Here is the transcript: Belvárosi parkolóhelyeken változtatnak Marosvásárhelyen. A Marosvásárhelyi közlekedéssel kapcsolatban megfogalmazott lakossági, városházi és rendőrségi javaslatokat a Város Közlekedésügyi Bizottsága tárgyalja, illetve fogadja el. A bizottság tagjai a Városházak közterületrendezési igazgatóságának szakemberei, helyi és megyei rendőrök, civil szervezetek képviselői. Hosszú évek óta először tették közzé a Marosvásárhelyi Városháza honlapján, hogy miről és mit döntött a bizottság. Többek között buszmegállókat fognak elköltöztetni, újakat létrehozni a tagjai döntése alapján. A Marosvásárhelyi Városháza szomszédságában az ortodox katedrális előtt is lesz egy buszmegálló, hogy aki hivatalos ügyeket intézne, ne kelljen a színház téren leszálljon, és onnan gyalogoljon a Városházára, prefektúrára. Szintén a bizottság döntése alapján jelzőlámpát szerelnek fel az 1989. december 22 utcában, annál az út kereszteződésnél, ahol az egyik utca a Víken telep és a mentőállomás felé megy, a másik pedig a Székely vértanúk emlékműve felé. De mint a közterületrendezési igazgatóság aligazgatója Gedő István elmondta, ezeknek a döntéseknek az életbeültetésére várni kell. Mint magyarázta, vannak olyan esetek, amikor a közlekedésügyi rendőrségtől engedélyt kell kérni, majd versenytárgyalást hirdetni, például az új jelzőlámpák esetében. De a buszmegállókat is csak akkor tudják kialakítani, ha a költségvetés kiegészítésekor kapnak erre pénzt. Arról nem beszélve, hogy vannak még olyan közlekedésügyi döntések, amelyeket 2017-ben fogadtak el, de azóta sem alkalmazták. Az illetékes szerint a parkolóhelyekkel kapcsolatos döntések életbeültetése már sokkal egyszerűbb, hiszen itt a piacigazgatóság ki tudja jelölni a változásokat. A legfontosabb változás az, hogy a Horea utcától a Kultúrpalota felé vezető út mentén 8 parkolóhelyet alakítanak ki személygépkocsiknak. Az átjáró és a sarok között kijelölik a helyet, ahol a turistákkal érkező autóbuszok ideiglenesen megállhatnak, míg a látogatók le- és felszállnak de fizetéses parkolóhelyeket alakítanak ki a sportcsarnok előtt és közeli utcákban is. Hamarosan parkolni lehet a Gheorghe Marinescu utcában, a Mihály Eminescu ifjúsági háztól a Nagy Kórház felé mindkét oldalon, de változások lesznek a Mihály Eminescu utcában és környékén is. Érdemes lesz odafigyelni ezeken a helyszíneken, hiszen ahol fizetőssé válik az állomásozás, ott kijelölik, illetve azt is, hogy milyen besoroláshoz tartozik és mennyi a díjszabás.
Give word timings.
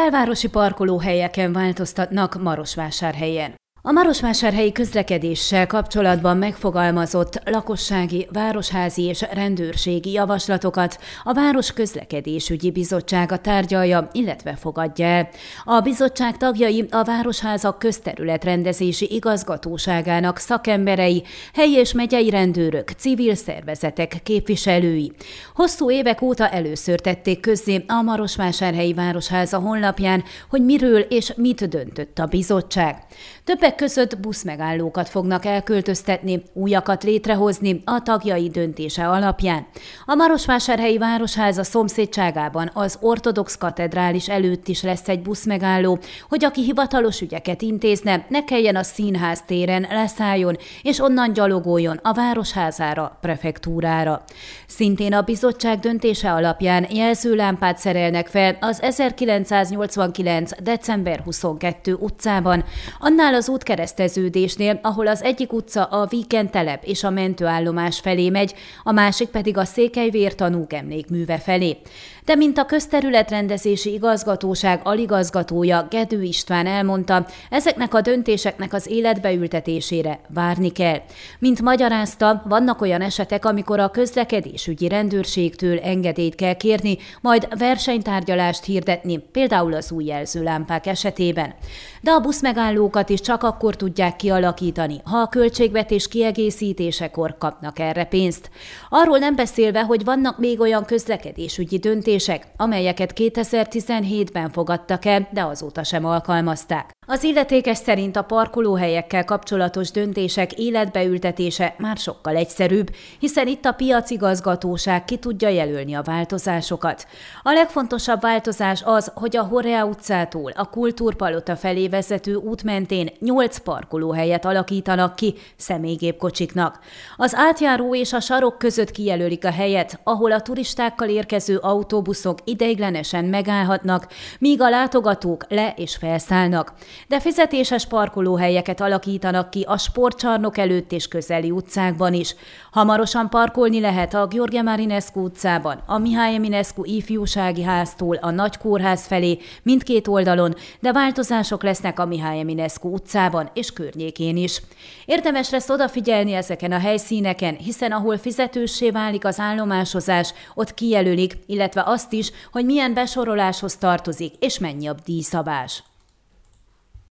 Belvárosi 0.00 0.48
parkolóhelyeken 0.48 1.52
változtatnak 1.52 2.42
Marosvásárhelyen. 2.42 3.54
A 3.88 3.92
Marosvásárhelyi 3.92 4.72
közlekedéssel 4.72 5.66
kapcsolatban 5.66 6.36
megfogalmazott 6.36 7.40
lakossági, 7.44 8.28
városházi 8.32 9.02
és 9.02 9.24
rendőrségi 9.32 10.12
javaslatokat 10.12 10.98
a 11.24 11.32
Város 11.32 11.72
Közlekedésügyi 11.72 12.70
Bizottsága 12.70 13.36
tárgyalja, 13.36 14.08
illetve 14.12 14.56
fogadja 14.56 15.06
el. 15.06 15.28
A 15.64 15.80
bizottság 15.80 16.36
tagjai 16.36 16.86
a 16.90 17.04
Városházak 17.04 17.78
közterületrendezési 17.78 19.14
igazgatóságának 19.14 20.38
szakemberei, 20.38 21.22
helyi 21.54 21.74
és 21.74 21.92
megyei 21.92 22.30
rendőrök, 22.30 22.90
civil 22.90 23.34
szervezetek 23.34 24.20
képviselői. 24.22 25.12
Hosszú 25.54 25.90
évek 25.90 26.22
óta 26.22 26.48
először 26.48 27.00
tették 27.00 27.40
közzé 27.40 27.84
a 27.86 28.02
Marosvásárhelyi 28.02 28.94
Városháza 28.94 29.58
honlapján, 29.58 30.24
hogy 30.50 30.64
miről 30.64 31.00
és 31.00 31.32
mit 31.36 31.68
döntött 31.68 32.18
a 32.18 32.26
bizottság. 32.26 32.96
Többek 33.44 33.74
között 33.76 34.18
buszmegállókat 34.18 35.08
fognak 35.08 35.44
elköltöztetni, 35.44 36.42
újakat 36.52 37.02
létrehozni 37.04 37.82
a 37.84 38.02
tagjai 38.02 38.48
döntése 38.48 39.08
alapján. 39.08 39.66
A 40.04 40.14
Marosvásárhelyi 40.14 40.98
Városháza 40.98 41.64
szomszédságában 41.64 42.70
az 42.74 42.98
ortodox 43.00 43.56
katedrális 43.56 44.28
előtt 44.28 44.68
is 44.68 44.82
lesz 44.82 45.08
egy 45.08 45.22
buszmegálló, 45.22 45.98
hogy 46.28 46.44
aki 46.44 46.62
hivatalos 46.62 47.20
ügyeket 47.20 47.62
intézne, 47.62 48.26
ne 48.28 48.44
kelljen 48.44 48.76
a 48.76 48.82
színház 48.82 49.42
téren 49.46 49.86
leszálljon, 49.90 50.56
és 50.82 51.00
onnan 51.00 51.32
gyalogoljon 51.32 52.00
a 52.02 52.12
Városházára, 52.12 53.18
prefektúrára. 53.20 54.24
Szintén 54.66 55.12
a 55.12 55.22
bizottság 55.22 55.78
döntése 55.78 56.32
alapján 56.32 56.86
jelzőlámpát 56.90 57.78
szerelnek 57.78 58.26
fel 58.26 58.56
az 58.60 58.82
1989. 58.82 60.62
december 60.62 61.20
22 61.20 61.94
utcában, 61.94 62.64
annál 62.98 63.34
az 63.34 63.48
út 63.48 63.62
kereszteződésnél, 63.66 64.78
ahol 64.82 65.06
az 65.06 65.22
egyik 65.22 65.52
utca 65.52 65.84
a 65.84 66.06
Víken 66.06 66.50
telep 66.50 66.84
és 66.84 67.04
a 67.04 67.10
mentőállomás 67.10 68.00
felé 68.00 68.30
megy, 68.30 68.54
a 68.82 68.92
másik 68.92 69.28
pedig 69.28 69.56
a 69.56 69.64
Székely 69.64 70.10
vértanúk 70.10 70.72
emlékműve 70.72 71.38
felé. 71.38 71.76
De 72.24 72.34
mint 72.34 72.58
a 72.58 72.64
közterületrendezési 72.64 73.92
igazgatóság 73.92 74.80
aligazgatója 74.82 75.86
Gedő 75.90 76.22
István 76.22 76.66
elmondta, 76.66 77.26
ezeknek 77.50 77.94
a 77.94 78.00
döntéseknek 78.00 78.72
az 78.72 78.86
életbeültetésére 78.90 80.20
várni 80.28 80.72
kell. 80.72 81.00
Mint 81.38 81.62
magyarázta, 81.62 82.42
vannak 82.48 82.80
olyan 82.80 83.00
esetek, 83.00 83.44
amikor 83.44 83.80
a 83.80 83.90
közlekedésügyi 83.90 84.88
rendőrségtől 84.88 85.78
engedélyt 85.78 86.34
kell 86.34 86.54
kérni, 86.54 86.98
majd 87.20 87.48
versenytárgyalást 87.58 88.64
hirdetni, 88.64 89.18
például 89.32 89.74
az 89.74 89.92
új 89.92 90.04
jelzőlámpák 90.04 90.86
esetében. 90.86 91.54
De 92.00 92.10
a 92.10 92.20
buszmegállókat 92.20 93.08
is 93.08 93.20
csak 93.20 93.42
akkor 93.46 93.76
tudják 93.76 94.16
kialakítani, 94.16 95.00
ha 95.04 95.18
a 95.18 95.28
költségvetés 95.28 96.08
kiegészítésekor 96.08 97.38
kapnak 97.38 97.78
erre 97.78 98.04
pénzt. 98.04 98.50
Arról 98.88 99.18
nem 99.18 99.36
beszélve, 99.36 99.82
hogy 99.82 100.04
vannak 100.04 100.38
még 100.38 100.60
olyan 100.60 100.84
közlekedésügyi 100.84 101.78
döntések, 101.78 102.46
amelyeket 102.56 103.12
2017-ben 103.16 104.50
fogadtak 104.50 105.04
el, 105.04 105.28
de 105.32 105.42
azóta 105.42 105.84
sem 105.84 106.04
alkalmazták. 106.04 106.95
Az 107.08 107.22
illetékes 107.22 107.78
szerint 107.78 108.16
a 108.16 108.22
parkolóhelyekkel 108.22 109.24
kapcsolatos 109.24 109.90
döntések 109.90 110.52
életbeültetése 110.52 111.74
már 111.78 111.96
sokkal 111.96 112.36
egyszerűbb, 112.36 112.94
hiszen 113.18 113.46
itt 113.46 113.64
a 113.64 113.72
piacigazgatóság 113.72 115.04
ki 115.04 115.16
tudja 115.16 115.48
jelölni 115.48 115.94
a 115.94 116.02
változásokat. 116.02 117.06
A 117.42 117.52
legfontosabb 117.52 118.20
változás 118.20 118.82
az, 118.84 119.12
hogy 119.14 119.36
a 119.36 119.42
Horea 119.42 119.84
utcától 119.84 120.52
a 120.54 120.70
Kultúrpalota 120.70 121.56
felé 121.56 121.88
vezető 121.88 122.34
út 122.34 122.62
mentén 122.62 123.10
8 123.20 123.58
parkolóhelyet 123.58 124.44
alakítanak 124.44 125.16
ki 125.16 125.34
személygépkocsiknak. 125.56 126.78
Az 127.16 127.34
átjáró 127.34 127.94
és 127.94 128.12
a 128.12 128.20
sarok 128.20 128.58
között 128.58 128.90
kijelölik 128.90 129.44
a 129.44 129.50
helyet, 129.50 130.00
ahol 130.04 130.32
a 130.32 130.42
turistákkal 130.42 131.08
érkező 131.08 131.56
autóbuszok 131.56 132.38
ideiglenesen 132.44 133.24
megállhatnak, 133.24 134.06
míg 134.38 134.60
a 134.60 134.68
látogatók 134.68 135.44
le- 135.48 135.74
és 135.76 135.96
felszállnak 135.96 136.72
de 137.08 137.20
fizetéses 137.20 137.86
parkolóhelyeket 137.86 138.80
alakítanak 138.80 139.50
ki 139.50 139.64
a 139.68 139.78
sportcsarnok 139.78 140.58
előtt 140.58 140.92
és 140.92 141.08
közeli 141.08 141.50
utcákban 141.50 142.14
is. 142.14 142.34
Hamarosan 142.70 143.30
parkolni 143.30 143.80
lehet 143.80 144.14
a 144.14 144.26
Gheorghe 144.26 144.62
Marinescu 144.62 145.20
utcában, 145.20 145.82
a 145.86 145.98
Mihály 145.98 146.34
Eminescu 146.34 146.84
ifjúsági 146.84 147.62
háztól 147.62 148.16
a 148.16 148.30
Nagy 148.30 148.56
Kórház 148.56 149.06
felé 149.06 149.38
mindkét 149.62 150.08
oldalon, 150.08 150.54
de 150.80 150.92
változások 150.92 151.62
lesznek 151.62 151.98
a 151.98 152.06
Mihály 152.06 152.40
Eminescu 152.40 152.88
utcában 152.88 153.50
és 153.54 153.72
környékén 153.72 154.36
is. 154.36 154.62
Érdemes 155.04 155.50
lesz 155.50 155.70
odafigyelni 155.70 156.32
ezeken 156.32 156.72
a 156.72 156.78
helyszíneken, 156.78 157.54
hiszen 157.54 157.92
ahol 157.92 158.18
fizetőssé 158.18 158.90
válik 158.90 159.24
az 159.24 159.38
állomásozás, 159.38 160.32
ott 160.54 160.74
kijelölik, 160.74 161.38
illetve 161.46 161.82
azt 161.86 162.12
is, 162.12 162.30
hogy 162.52 162.64
milyen 162.64 162.94
besoroláshoz 162.94 163.76
tartozik 163.76 164.34
és 164.38 164.58
mennyi 164.58 164.86
a 164.86 164.94
díjszabás. 165.04 165.82